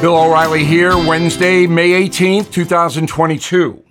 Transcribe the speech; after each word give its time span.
Bill 0.00 0.16
O'Reilly 0.16 0.64
here, 0.64 0.96
Wednesday, 0.96 1.66
May 1.66 2.08
18th, 2.08 2.52
2022. 2.52 3.82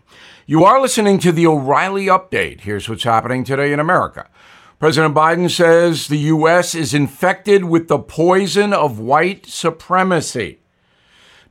You 0.45 0.63
are 0.63 0.79
listening 0.79 1.19
to 1.19 1.33
the 1.33 1.45
O'Reilly 1.45 2.05
Update. 2.05 2.61
Here's 2.61 2.87
what's 2.87 3.03
happening 3.03 3.43
today 3.43 3.73
in 3.73 3.81
America. 3.81 4.29
President 4.79 5.13
Biden 5.13 5.51
says 5.51 6.07
the 6.07 6.17
U.S. 6.19 6.73
is 6.73 6.93
infected 6.93 7.65
with 7.65 7.89
the 7.89 7.99
poison 7.99 8.71
of 8.71 8.99
white 8.99 9.47
supremacy. 9.47 10.59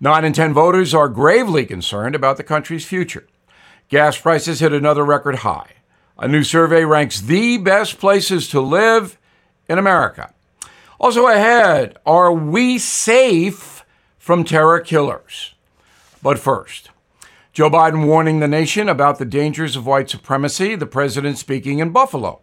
Nine 0.01 0.25
in 0.25 0.33
10 0.33 0.55
voters 0.55 0.95
are 0.95 1.11
gravely 1.11 1.67
concerned 1.67 2.15
about 2.15 2.39
the 2.39 2.43
country's 2.43 2.87
future. 2.87 3.27
Gas 3.91 4.19
prices 4.19 4.61
hit 4.61 4.73
another 4.73 5.05
record 5.05 5.37
high. 5.37 5.73
A 6.17 6.27
new 6.27 6.43
survey 6.43 6.83
ranks 6.83 7.21
the 7.21 7.59
best 7.59 7.99
places 7.99 8.49
to 8.49 8.63
live 8.63 9.19
in 9.69 9.77
America. 9.77 10.33
Also 10.99 11.27
ahead, 11.27 11.99
are 12.07 12.33
we 12.33 12.79
safe 12.79 13.76
from 14.27 14.43
terror 14.43 14.81
killers. 14.81 15.55
But 16.21 16.41
first, 16.41 16.91
Joe 17.53 17.71
Biden 17.71 18.09
warning 18.09 18.41
the 18.41 18.49
nation 18.49 18.89
about 18.89 19.21
the 19.21 19.25
dangers 19.25 19.77
of 19.77 19.87
white 19.87 20.11
supremacy, 20.11 20.75
the 20.75 20.85
president 20.85 21.39
speaking 21.39 21.79
in 21.79 21.91
Buffalo. 21.91 22.41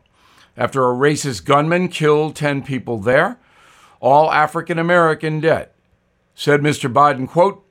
After 0.56 0.90
a 0.90 0.96
racist 0.96 1.44
gunman 1.44 1.90
killed 1.90 2.38
10 2.38 2.64
people 2.64 3.00
there, 3.00 3.38
all 4.00 4.32
African 4.32 4.80
American 4.80 5.42
dead. 5.42 5.72
Said 6.34 6.62
Mr. 6.62 6.90
Biden, 6.90 7.28
quote, 7.28 7.66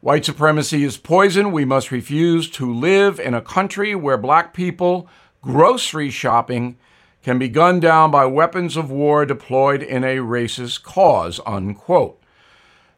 White 0.00 0.24
supremacy 0.24 0.82
is 0.82 0.96
poison. 0.96 1.52
We 1.52 1.64
must 1.64 1.92
refuse 1.92 2.50
to 2.50 2.74
live 2.74 3.20
in 3.20 3.32
a 3.32 3.40
country 3.40 3.94
where 3.94 4.18
black 4.18 4.54
people 4.54 5.08
grocery 5.40 6.10
shopping 6.10 6.78
can 7.22 7.38
be 7.38 7.48
gunned 7.48 7.82
down 7.82 8.10
by 8.10 8.26
weapons 8.26 8.76
of 8.76 8.90
war 8.90 9.24
deployed 9.24 9.84
in 9.84 10.02
a 10.02 10.16
racist 10.16 10.82
cause, 10.82 11.38
unquote. 11.46 12.18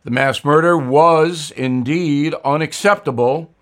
The 0.05 0.11
mass 0.11 0.45
murder 0.45 0.77
was 0.77 1.51
indeed 1.51 2.35
unacceptable, 2.45 3.55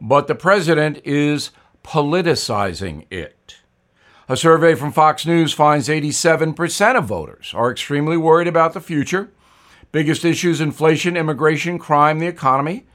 but 0.00 0.28
the 0.28 0.36
president 0.36 1.00
is 1.04 1.50
politicizing 1.82 3.06
it. 3.10 3.56
A 4.28 4.36
survey 4.36 4.76
from 4.76 4.92
Fox 4.92 5.26
News 5.26 5.52
finds 5.52 5.88
87% 5.88 6.96
of 6.96 7.06
voters 7.06 7.52
are 7.52 7.72
extremely 7.72 8.16
worried 8.16 8.46
about 8.46 8.72
the 8.72 8.80
future. 8.80 9.32
Biggest 9.90 10.24
issues 10.24 10.60
inflation, 10.60 11.16
immigration, 11.16 11.80
crime, 11.80 12.20
the 12.20 12.28
economy. 12.28 12.86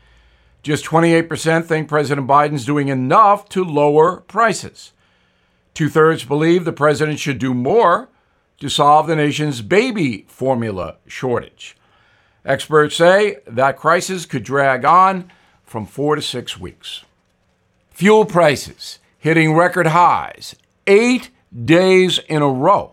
Just 0.64 0.86
28% 0.86 1.66
think 1.66 1.90
President 1.90 2.26
Biden's 2.26 2.66
doing 2.66 2.88
enough 2.88 3.50
to 3.50 3.66
lower 3.66 4.22
prices. 4.22 4.94
Two 5.74 5.90
thirds 5.90 6.24
believe 6.24 6.64
the 6.64 6.72
president 6.72 7.20
should 7.20 7.40
do 7.40 7.54
more 7.54 8.08
to 8.62 8.70
solve 8.70 9.08
the 9.08 9.18
nation's 9.18 9.62
baby 9.62 10.26
formula 10.30 10.96
shortage. 11.06 11.76
Experts 12.46 12.96
say 12.96 13.38
that 13.48 13.76
crisis 13.76 14.28
could 14.28 14.44
drag 14.44 14.86
on 14.86 15.32
from 15.64 15.88
four 15.88 16.16
to 16.16 16.22
six 16.22 16.60
weeks. 16.60 17.04
Fuel 17.90 18.24
prices 18.24 19.00
hitting 19.18 19.56
record 19.56 19.88
highs 19.88 20.56
eight 20.86 21.32
days 21.64 22.20
in 22.20 22.44
a 22.44 22.48
row. 22.48 22.92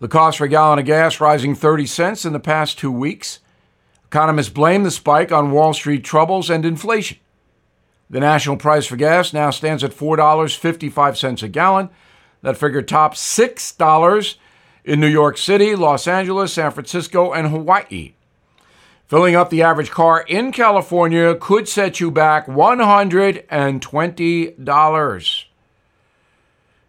The 0.00 0.08
cost 0.08 0.38
for 0.38 0.44
a 0.44 0.48
gallon 0.48 0.78
of 0.78 0.84
gas 0.84 1.20
rising 1.20 1.54
30 1.54 1.86
cents 1.86 2.24
in 2.26 2.34
the 2.34 2.40
past 2.40 2.78
two 2.78 2.92
weeks. 2.92 3.40
Economists 4.04 4.50
blame 4.50 4.82
the 4.82 4.90
spike 4.90 5.32
on 5.32 5.52
Wall 5.52 5.72
Street 5.72 6.04
troubles 6.04 6.50
and 6.50 6.66
inflation. 6.66 7.16
The 8.10 8.20
national 8.20 8.58
price 8.58 8.86
for 8.86 8.96
gas 8.96 9.32
now 9.32 9.50
stands 9.50 9.82
at 9.82 9.92
$4.55 9.92 11.42
a 11.42 11.48
gallon. 11.48 11.88
That 12.42 12.58
figure 12.58 12.82
tops 12.82 13.20
$6 13.38 14.36
in 14.84 15.00
New 15.00 15.06
York 15.06 15.38
City, 15.38 15.74
Los 15.76 16.06
Angeles, 16.06 16.52
San 16.54 16.72
Francisco, 16.72 17.32
and 17.32 17.48
Hawaii. 17.48 18.14
Filling 19.10 19.34
up 19.34 19.50
the 19.50 19.60
average 19.60 19.90
car 19.90 20.24
in 20.28 20.52
California 20.52 21.34
could 21.34 21.68
set 21.68 21.98
you 21.98 22.12
back 22.12 22.46
$120. 22.46 25.44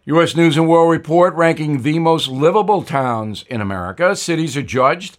U.S. 0.04 0.36
News 0.36 0.56
and 0.56 0.68
World 0.68 0.92
Report 0.92 1.34
ranking 1.34 1.82
the 1.82 1.98
most 1.98 2.28
livable 2.28 2.84
towns 2.84 3.44
in 3.48 3.60
America. 3.60 4.14
Cities 4.14 4.56
are 4.56 4.62
judged 4.62 5.18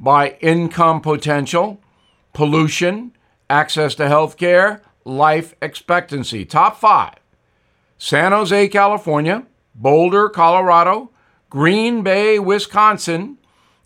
by 0.00 0.30
income 0.40 1.00
potential, 1.00 1.80
pollution, 2.32 3.12
access 3.48 3.94
to 3.94 4.08
health 4.08 4.36
care, 4.36 4.82
life 5.04 5.54
expectancy. 5.62 6.44
Top 6.44 6.80
five 6.80 7.14
San 7.96 8.32
Jose, 8.32 8.66
California, 8.70 9.46
Boulder, 9.76 10.28
Colorado, 10.28 11.12
Green 11.48 12.02
Bay, 12.02 12.40
Wisconsin, 12.40 13.38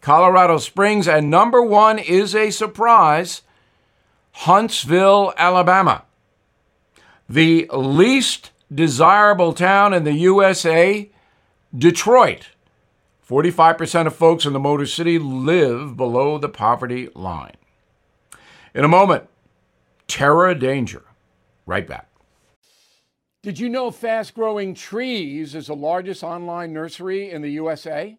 Colorado 0.04 0.58
Springs, 0.58 1.08
and 1.08 1.30
number 1.30 1.62
one 1.62 1.98
is 1.98 2.34
a 2.34 2.50
surprise 2.50 3.40
Huntsville, 4.32 5.32
Alabama. 5.38 6.04
The 7.26 7.66
least 7.72 8.50
desirable 8.70 9.54
town 9.54 9.94
in 9.94 10.04
the 10.04 10.12
USA, 10.12 11.10
Detroit. 11.74 12.48
45% 13.26 14.06
of 14.06 14.14
folks 14.14 14.44
in 14.44 14.52
the 14.52 14.60
Motor 14.60 14.84
City 14.84 15.18
live 15.18 15.96
below 15.96 16.36
the 16.36 16.50
poverty 16.50 17.08
line. 17.14 17.56
In 18.74 18.84
a 18.84 18.88
moment, 18.88 19.26
terror 20.06 20.54
danger. 20.54 21.04
Right 21.64 21.86
back. 21.86 22.10
Did 23.42 23.58
you 23.58 23.70
know 23.70 23.90
Fast 23.90 24.34
Growing 24.34 24.74
Trees 24.74 25.54
is 25.54 25.68
the 25.68 25.74
largest 25.74 26.22
online 26.22 26.74
nursery 26.74 27.30
in 27.30 27.40
the 27.40 27.52
USA? 27.52 28.18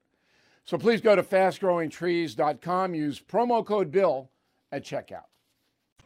So 0.71 0.77
please 0.77 1.01
go 1.01 1.17
to 1.17 1.21
fastgrowingtrees.com, 1.21 2.95
use 2.95 3.19
promo 3.19 3.65
code 3.65 3.91
BILL 3.91 4.31
at 4.71 4.85
checkout. 4.85 5.25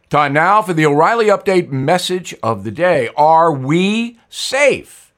Time 0.10 0.34
now 0.34 0.64
for 0.64 0.74
the 0.74 0.88
O'Reilly 0.88 1.28
Update 1.28 1.70
message 1.70 2.34
of 2.42 2.64
the 2.64 2.72
day. 2.72 3.10
Are 3.16 3.54
we 3.54 4.18
safe? 4.28 5.14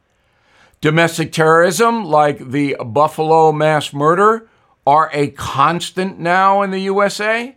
Domestic 0.81 1.31
terrorism, 1.31 2.03
like 2.03 2.49
the 2.49 2.75
Buffalo 2.85 3.53
mass 3.53 3.93
murder, 3.93 4.49
are 4.85 5.09
a 5.13 5.29
constant 5.29 6.19
now 6.19 6.61
in 6.61 6.71
the 6.71 6.81
USA. 6.81 7.55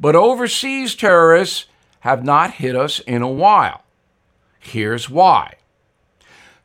But 0.00 0.16
overseas 0.16 0.94
terrorists 0.94 1.66
have 2.00 2.24
not 2.24 2.52
hit 2.52 2.74
us 2.74 2.98
in 3.00 3.20
a 3.20 3.28
while. 3.28 3.82
Here's 4.58 5.10
why. 5.10 5.56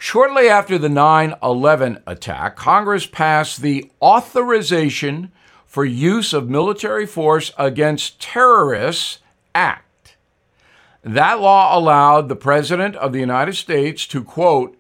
Shortly 0.01 0.47
after 0.47 0.77
the 0.77 0.87
9 0.87 1.35
11 1.43 2.03
attack, 2.07 2.55
Congress 2.55 3.05
passed 3.05 3.61
the 3.61 3.91
Authorization 4.01 5.29
for 5.65 5.83
Use 5.83 6.31
of 6.31 6.49
Military 6.49 7.05
Force 7.05 7.51
Against 7.57 8.21
Terrorists 8.21 9.19
Act. 9.53 10.15
That 11.03 11.41
law 11.41 11.77
allowed 11.77 12.29
the 12.29 12.37
President 12.37 12.95
of 12.95 13.11
the 13.11 13.19
United 13.19 13.55
States 13.55 14.07
to, 14.07 14.23
quote, 14.23 14.77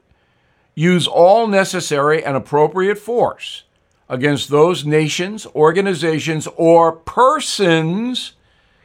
use 0.73 1.05
all 1.05 1.47
necessary 1.47 2.23
and 2.23 2.37
appropriate 2.37 2.97
force 2.97 3.63
against 4.07 4.47
those 4.47 4.85
nations, 4.85 5.45
organizations, 5.47 6.47
or 6.55 6.93
persons 6.93 8.33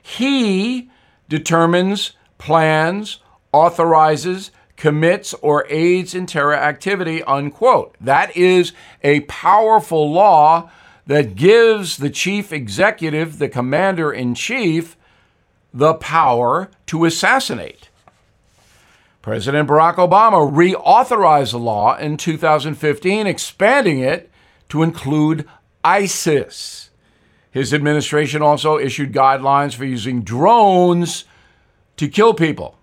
he 0.03 0.91
determines, 1.29 2.15
plans, 2.39 3.21
authorizes, 3.53 4.51
commits 4.76 5.35
or 5.35 5.67
aids 5.69 6.15
in 6.15 6.26
terror 6.26 6.55
activity, 6.55 7.23
unquote. 7.25 7.97
That 8.00 8.37
is 8.37 8.73
a 9.03 9.21
powerful 9.21 10.11
law 10.11 10.71
that 11.06 11.35
gives 11.35 11.99
the 11.99 12.11
chief 12.11 12.53
executive, 12.53 13.38
the 13.38 13.49
commander 13.49 14.12
in 14.12 14.35
chief, 14.35 14.97
the 15.73 15.94
power 15.94 16.71
to 16.87 17.05
assassinate 17.05 17.88
President 19.25 19.67
Barack 19.67 19.94
Obama 19.94 20.53
reauthorized 20.53 21.53
the 21.53 21.59
law 21.59 21.97
in 21.97 22.19
2015, 22.19 23.27
expanding 23.27 24.00
it 24.00 24.31
to 24.69 24.82
include 24.82 25.49
ISIS. 25.82 26.91
His 27.50 27.73
administration 27.73 28.43
also 28.43 28.77
issued 28.77 29.15
guidelines 29.15 29.75
for 29.75 29.87
using 29.87 30.25
drones 30.25 31.25
to 31.97 32.06
kill 32.06 32.35
people. 32.35 32.77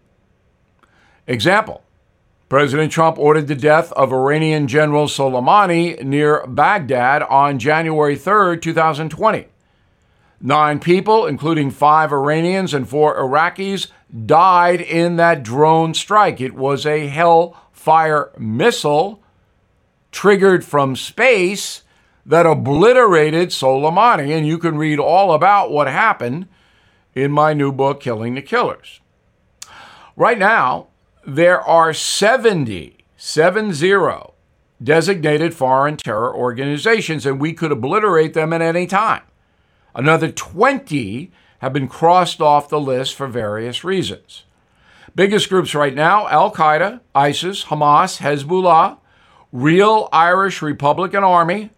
Example 1.27 1.83
President 2.51 2.91
Trump 2.91 3.17
ordered 3.17 3.47
the 3.47 3.55
death 3.55 3.93
of 3.93 4.11
Iranian 4.11 4.67
General 4.67 5.05
Soleimani 5.05 6.03
near 6.03 6.45
Baghdad 6.45 7.23
on 7.23 7.59
January 7.59 8.17
3, 8.17 8.59
2020. 8.59 9.47
Nine 10.41 10.79
people, 10.79 11.27
including 11.27 11.71
five 11.71 12.11
Iranians 12.11 12.73
and 12.73 12.89
four 12.89 13.15
Iraqis, 13.15 13.87
died 14.25 14.81
in 14.81 15.15
that 15.15 15.43
drone 15.43 15.93
strike. 15.93 16.41
It 16.41 16.53
was 16.53 16.85
a 16.85 17.07
Hellfire 17.07 18.31
missile 18.37 19.23
triggered 20.11 20.65
from 20.65 20.97
space 20.97 21.83
that 22.25 22.45
obliterated 22.45 23.49
Soleimani. 23.49 24.35
And 24.35 24.45
you 24.45 24.57
can 24.57 24.77
read 24.77 24.99
all 24.99 25.33
about 25.33 25.71
what 25.71 25.87
happened 25.87 26.49
in 27.15 27.31
my 27.31 27.53
new 27.53 27.71
book, 27.71 28.01
Killing 28.01 28.35
the 28.35 28.41
Killers. 28.41 28.99
Right 30.17 30.37
now, 30.37 30.87
there 31.25 31.61
are 31.61 31.93
70, 31.93 32.97
70 33.17 34.33
designated 34.83 35.53
foreign 35.53 35.97
terror 35.97 36.35
organizations, 36.35 37.25
and 37.25 37.39
we 37.39 37.53
could 37.53 37.71
obliterate 37.71 38.33
them 38.33 38.51
at 38.53 38.61
any 38.61 38.87
time. 38.87 39.21
Another 39.93 40.31
20 40.31 41.31
have 41.59 41.73
been 41.73 41.87
crossed 41.87 42.41
off 42.41 42.69
the 42.69 42.79
list 42.79 43.15
for 43.15 43.27
various 43.27 43.83
reasons. 43.83 44.43
Biggest 45.13 45.49
groups 45.49 45.75
right 45.75 45.93
now 45.93 46.27
Al 46.29 46.51
Qaeda, 46.51 47.01
ISIS, 47.13 47.65
Hamas, 47.65 48.19
Hezbollah, 48.19 48.97
Real 49.51 50.07
Irish 50.11 50.61
Republican 50.61 51.23
Army, 51.23 51.69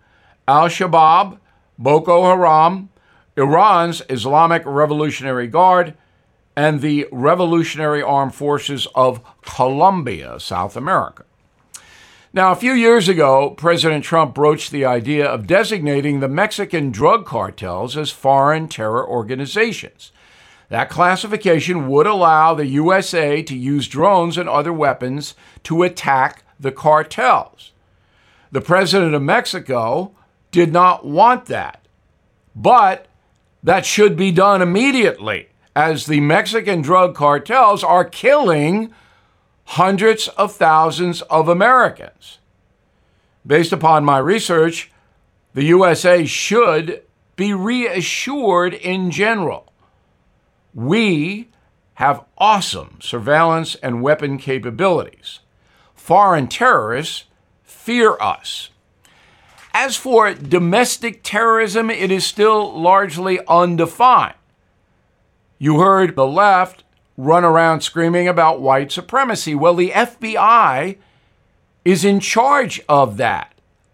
Al 0.47 0.67
Shabaab, 0.67 1.39
Boko 1.77 2.23
Haram, 2.23 2.89
Iran's 3.35 4.03
Islamic 4.09 4.61
Revolutionary 4.65 5.47
Guard, 5.47 5.95
and 6.55 6.81
the 6.81 7.07
Revolutionary 7.11 8.01
Armed 8.01 8.35
Forces 8.35 8.87
of 8.95 9.21
Colombia, 9.41 10.39
South 10.39 10.75
America. 10.75 11.25
Now, 12.35 12.51
a 12.51 12.55
few 12.55 12.73
years 12.73 13.07
ago, 13.07 13.51
President 13.51 14.03
Trump 14.03 14.33
broached 14.33 14.71
the 14.71 14.85
idea 14.85 15.25
of 15.25 15.45
designating 15.45 16.19
the 16.19 16.27
Mexican 16.27 16.89
drug 16.89 17.25
cartels 17.25 17.95
as 17.95 18.09
foreign 18.09 18.67
terror 18.67 19.07
organizations. 19.07 20.11
That 20.69 20.89
classification 20.89 21.87
would 21.89 22.07
allow 22.07 22.55
the 22.55 22.65
USA 22.65 23.43
to 23.43 23.55
use 23.55 23.87
drones 23.87 24.37
and 24.37 24.49
other 24.49 24.73
weapons 24.73 25.35
to 25.63 25.83
attack 25.83 26.43
the 26.59 26.71
cartels. 26.71 27.71
The 28.51 28.61
president 28.61 29.13
of 29.13 29.21
Mexico 29.21 30.15
did 30.49 30.73
not 30.73 31.05
want 31.05 31.45
that, 31.45 31.85
but 32.55 33.05
that 33.61 33.85
should 33.85 34.17
be 34.17 34.31
done 34.31 34.63
immediately, 34.63 35.49
as 35.75 36.05
the 36.05 36.19
Mexican 36.19 36.81
drug 36.81 37.15
cartels 37.15 37.83
are 37.83 38.05
killing 38.05 38.93
hundreds 39.65 40.27
of 40.29 40.53
thousands 40.53 41.21
of 41.23 41.47
Americans. 41.47 42.39
Based 43.45 43.73
upon 43.73 44.05
my 44.05 44.17
research, 44.17 44.91
the 45.53 45.65
USA 45.65 46.25
should 46.25 47.01
be 47.35 47.53
reassured 47.53 48.73
in 48.73 49.11
general. 49.11 49.71
We 50.73 51.49
have 51.95 52.25
awesome 52.37 52.97
surveillance 53.01 53.75
and 53.75 54.01
weapon 54.01 54.37
capabilities. 54.37 55.39
Foreign 55.93 56.47
terrorists 56.47 57.25
fear 57.63 58.17
us. 58.19 58.69
As 59.73 59.95
for 59.95 60.33
domestic 60.33 61.21
terrorism, 61.23 61.89
it 61.89 62.11
is 62.11 62.25
still 62.25 62.79
largely 62.79 63.39
undefined. 63.47 64.35
You 65.63 65.79
heard 65.79 66.17
the 66.17 66.27
left 66.27 66.83
run 67.15 67.45
around 67.45 67.83
screaming 67.83 68.27
about 68.27 68.59
white 68.59 68.91
supremacy. 68.91 69.55
Well, 69.55 69.75
the 69.75 69.91
FBI 69.91 70.97
is 71.85 72.03
in 72.03 72.19
charge 72.19 72.81
of 72.89 73.15
that, 73.15 73.53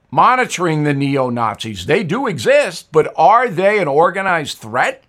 monitoring 0.09 0.83
the 0.83 0.95
neo 0.95 1.29
Nazis. 1.29 1.85
They 1.85 2.03
do 2.03 2.25
exist, 2.25 2.91
but 2.91 3.13
are 3.15 3.47
they 3.47 3.77
an 3.77 3.87
organized 3.87 4.57
threat? 4.57 5.03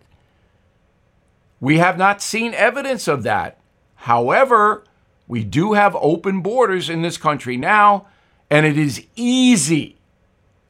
We 1.61 1.79
have 1.79 1.97
not 1.97 2.21
seen 2.21 2.53
evidence 2.53 3.09
of 3.09 3.23
that. 3.23 3.59
However, 3.95 4.85
we 5.27 5.45
do 5.45 5.73
have 5.73 5.97
open 5.99 6.43
borders 6.43 6.91
in 6.91 7.01
this 7.01 7.17
country 7.17 7.57
now, 7.57 8.07
and 8.51 8.67
it 8.67 8.77
is 8.77 9.07
easy 9.17 9.97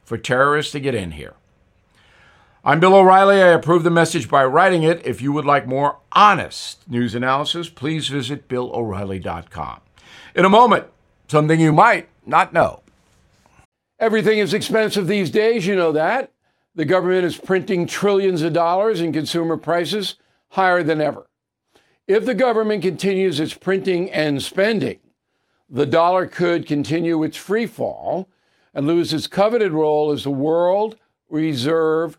for 0.04 0.16
terrorists 0.16 0.70
to 0.70 0.78
get 0.78 0.94
in 0.94 1.10
here. 1.10 1.34
I'm 2.62 2.78
Bill 2.78 2.94
O'Reilly. 2.94 3.42
I 3.42 3.48
approve 3.48 3.84
the 3.84 3.90
message 3.90 4.28
by 4.28 4.44
writing 4.44 4.82
it. 4.82 5.00
If 5.06 5.22
you 5.22 5.32
would 5.32 5.46
like 5.46 5.66
more 5.66 5.96
honest 6.12 6.86
news 6.90 7.14
analysis, 7.14 7.70
please 7.70 8.08
visit 8.08 8.48
BillO'Reilly.com. 8.48 9.80
In 10.34 10.44
a 10.44 10.50
moment, 10.50 10.84
something 11.26 11.58
you 11.58 11.72
might 11.72 12.10
not 12.26 12.52
know. 12.52 12.82
Everything 13.98 14.38
is 14.38 14.52
expensive 14.52 15.06
these 15.06 15.30
days, 15.30 15.66
you 15.66 15.74
know 15.74 15.90
that. 15.92 16.32
The 16.74 16.84
government 16.84 17.24
is 17.24 17.38
printing 17.38 17.86
trillions 17.86 18.42
of 18.42 18.52
dollars 18.52 19.00
and 19.00 19.14
consumer 19.14 19.56
prices 19.56 20.16
higher 20.50 20.82
than 20.82 21.00
ever. 21.00 21.30
If 22.06 22.26
the 22.26 22.34
government 22.34 22.82
continues 22.82 23.40
its 23.40 23.54
printing 23.54 24.10
and 24.10 24.42
spending, 24.42 24.98
the 25.70 25.86
dollar 25.86 26.26
could 26.26 26.66
continue 26.66 27.22
its 27.22 27.38
free 27.38 27.66
fall 27.66 28.28
and 28.74 28.86
lose 28.86 29.14
its 29.14 29.26
coveted 29.26 29.72
role 29.72 30.10
as 30.10 30.24
the 30.24 30.30
world 30.30 30.96
reserve 31.30 32.18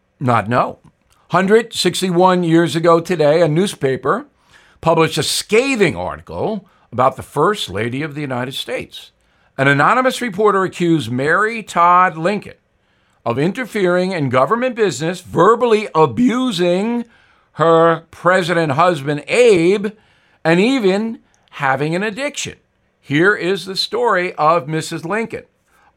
not 0.21 0.47
know. 0.47 0.79
161 1.31 2.43
years 2.43 2.75
ago 2.75 2.99
today, 2.99 3.41
a 3.41 3.47
newspaper 3.47 4.27
published 4.81 5.17
a 5.17 5.23
scathing 5.23 5.95
article 5.95 6.67
about 6.91 7.15
the 7.15 7.23
First 7.23 7.69
Lady 7.69 8.01
of 8.03 8.15
the 8.15 8.21
United 8.21 8.53
States. 8.53 9.11
An 9.57 9.67
anonymous 9.67 10.21
reporter 10.21 10.63
accused 10.63 11.11
Mary 11.11 11.63
Todd 11.63 12.17
Lincoln 12.17 12.55
of 13.25 13.37
interfering 13.37 14.11
in 14.11 14.29
government 14.29 14.75
business, 14.75 15.21
verbally 15.21 15.87
abusing 15.93 17.05
her 17.53 18.01
president 18.11 18.73
husband, 18.73 19.23
Abe, 19.27 19.87
and 20.43 20.59
even 20.59 21.19
having 21.51 21.95
an 21.95 22.03
addiction. 22.03 22.57
Here 22.99 23.35
is 23.35 23.65
the 23.65 23.75
story 23.75 24.33
of 24.33 24.65
Mrs. 24.67 25.05
Lincoln. 25.05 25.45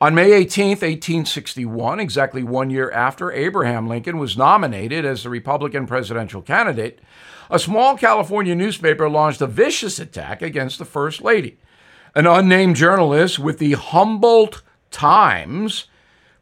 On 0.05 0.15
May 0.15 0.33
18, 0.33 0.69
1861, 0.69 1.99
exactly 1.99 2.43
one 2.43 2.69
year 2.69 2.91
after 2.91 3.33
Abraham 3.33 3.89
Lincoln 3.89 4.19
was 4.19 4.37
nominated 4.37 5.07
as 5.07 5.23
the 5.23 5.31
Republican 5.31 5.87
presidential 5.87 6.43
candidate, 6.43 7.01
a 7.49 7.59
small 7.59 7.97
California 7.97 8.55
newspaper 8.55 9.09
launched 9.09 9.41
a 9.41 9.47
vicious 9.47 9.99
attack 9.99 10.43
against 10.43 10.79
the 10.79 10.85
First 10.85 11.23
Lady. 11.23 11.57
An 12.15 12.27
unnamed 12.27 12.77
journalist 12.77 13.39
with 13.39 13.59
the 13.59 13.73
Humboldt 13.73 14.61
Times 14.91 15.87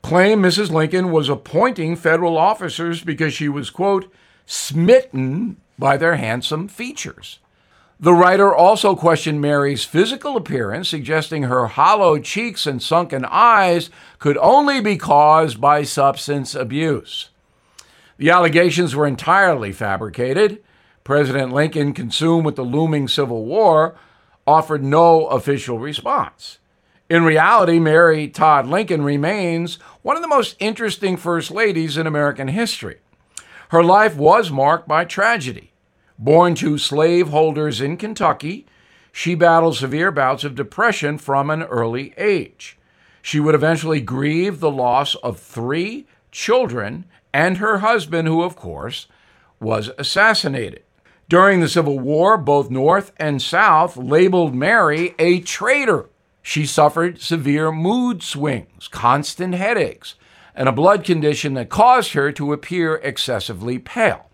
claimed 0.03 0.45
Mrs. 0.45 0.73
Lincoln 0.73 1.13
was 1.13 1.29
appointing 1.29 1.95
federal 1.95 2.37
officers 2.37 3.05
because 3.05 3.33
she 3.33 3.49
was, 3.49 3.71
quote, 3.71 4.13
smitten 4.45 5.57
by 5.79 5.97
their 5.97 6.17
handsome 6.17 6.67
features. 6.67 7.39
The 8.03 8.15
writer 8.15 8.53
also 8.53 8.97
questioned 8.97 9.41
Mary's 9.41 9.85
physical 9.85 10.37
appearance, 10.37 10.89
suggesting 10.89 11.45
her 11.45 11.69
hollow 11.69 12.19
cheeks 12.19 12.67
and 12.67 12.83
sunken 12.83 13.25
eyes 13.25 13.91
could 14.19 14.37
only 14.39 14.81
be 14.81 14.97
caused 14.97 15.61
by 15.61 15.85
substance 15.85 16.57
abuse. 16.57 17.31
The 18.17 18.29
allegations 18.31 18.97
were 18.97 19.07
entirely 19.07 19.71
fabricated. 19.71 20.61
President 21.05 21.53
Lincoln, 21.53 21.93
consumed 21.93 22.45
with 22.45 22.57
the 22.57 22.65
looming 22.65 23.07
Civil 23.07 23.45
War, 23.45 23.95
offered 24.49 24.83
no 24.83 25.27
official 25.27 25.79
response. 25.79 26.59
In 27.09 27.23
reality, 27.23 27.79
Mary 27.79 28.27
Todd 28.27 28.67
Lincoln 28.67 29.03
remains 29.03 29.77
one 30.03 30.17
of 30.17 30.23
the 30.23 30.29
most 30.29 30.57
interesting 30.59 31.17
first 31.17 31.53
ladies 31.53 31.97
in 31.97 32.09
American 32.09 32.49
history. 32.49 32.99
Her 33.69 33.85
life 33.85 34.17
was 34.17 34.51
marked 34.51 34.89
by 34.89 35.05
tragedy. 35.05 35.72
Born 36.23 36.55
to 36.55 36.79
slaveholders 36.79 37.81
in 37.81 37.97
Kentucky, 37.97 38.65
she 39.11 39.35
battled 39.35 39.75
severe 39.75 40.13
bouts 40.13 40.45
of 40.45 40.55
depression 40.55 41.19
from 41.19 41.51
an 41.51 41.65
early 41.65 42.15
age. 42.17 42.79
She 43.23 43.41
would 43.41 43.57
eventually 43.57 44.01
grieve 44.01 44.61
the 44.61 44.71
loss 44.71 45.17
of 45.17 45.41
three 45.41 46.07
children 46.31 47.07
and 47.35 47.57
her 47.57 47.79
husband, 47.79 48.29
who, 48.29 48.45
of 48.45 48.55
course, 48.55 49.09
was 49.59 49.91
assassinated. 49.99 50.85
During 51.29 51.59
the 51.59 51.69
Civil 51.69 51.99
War, 51.99 52.39
both 52.39 52.71
North 52.71 53.11
and 53.17 53.43
South 53.43 53.97
labeled 53.97 54.55
Mary 54.55 55.17
a 55.19 55.41
traitor. 55.41 56.09
She 56.41 56.67
suffered 56.67 57.21
severe 57.21 57.73
mood 57.73 58.23
swings, 58.23 58.87
constant 58.87 59.57
headaches, 59.57 60.15
and 60.55 60.69
a 60.69 60.73
blood 60.73 61.03
condition 61.03 61.55
that 61.55 61.69
caused 61.69 62.13
her 62.13 62.31
to 62.31 62.53
appear 62.53 63.01
excessively 63.03 63.81
pale. 63.81 64.29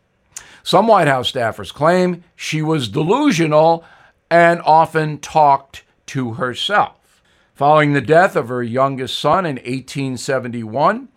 Some 0.68 0.86
White 0.86 1.08
House 1.08 1.32
staffers 1.32 1.72
claim 1.72 2.24
she 2.36 2.60
was 2.60 2.90
delusional 2.90 3.86
and 4.30 4.60
often 4.66 5.16
talked 5.16 5.82
to 6.08 6.34
herself. 6.34 7.22
Following 7.54 7.94
the 7.94 8.02
death 8.02 8.36
of 8.36 8.48
her 8.48 8.62
youngest 8.62 9.18
son 9.18 9.46
in 9.46 9.56
1871, 9.56 11.08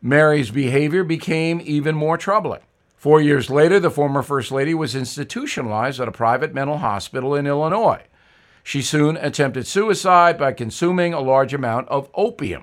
Mary's 0.00 0.52
behavior 0.52 1.02
became 1.02 1.60
even 1.64 1.96
more 1.96 2.16
troubling. 2.16 2.60
Four 2.96 3.20
years 3.20 3.50
later, 3.50 3.80
the 3.80 3.90
former 3.90 4.22
First 4.22 4.52
Lady 4.52 4.72
was 4.72 4.94
institutionalized 4.94 5.98
at 5.98 6.06
a 6.06 6.12
private 6.12 6.54
mental 6.54 6.78
hospital 6.78 7.34
in 7.34 7.44
Illinois. 7.44 8.04
She 8.62 8.82
soon 8.82 9.16
attempted 9.16 9.66
suicide 9.66 10.38
by 10.38 10.52
consuming 10.52 11.12
a 11.12 11.18
large 11.18 11.52
amount 11.52 11.88
of 11.88 12.08
opium. 12.14 12.62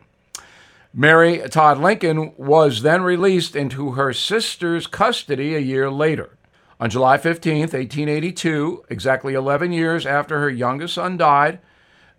Mary 0.93 1.37
Todd 1.49 1.77
Lincoln 1.77 2.33
was 2.35 2.81
then 2.81 3.03
released 3.03 3.55
into 3.55 3.91
her 3.91 4.11
sister's 4.11 4.87
custody 4.87 5.55
a 5.55 5.59
year 5.59 5.91
later. 5.91 6.37
On 6.79 6.89
July 6.89 7.17
15, 7.17 7.59
1882, 7.59 8.85
exactly 8.89 9.35
11 9.35 9.71
years 9.71 10.05
after 10.05 10.39
her 10.39 10.49
youngest 10.49 10.95
son 10.95 11.15
died, 11.15 11.59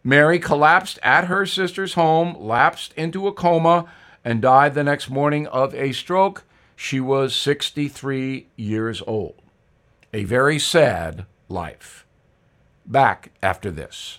Mary 0.05 0.39
collapsed 0.39 1.01
at 1.03 1.25
her 1.25 1.45
sister's 1.45 1.95
home, 1.95 2.37
lapsed 2.39 2.93
into 2.95 3.27
a 3.27 3.33
coma, 3.33 3.87
and 4.25 4.41
died 4.41 4.75
the 4.75 4.85
next 4.85 5.11
morning 5.11 5.49
of 5.49 5.75
a 5.75 5.93
stroke. 5.93 6.45
She 6.77 7.01
was 7.01 7.35
63 7.35 8.47
years 8.57 9.03
old. 9.07 9.35
A 10.15 10.25
very 10.25 10.59
sad 10.59 11.27
life. 11.49 12.07
Back 12.87 13.33
after 13.43 13.71
this. 13.71 14.19